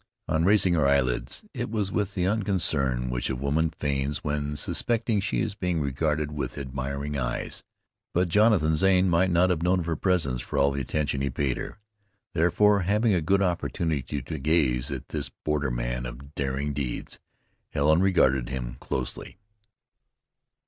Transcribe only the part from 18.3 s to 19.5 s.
him closely.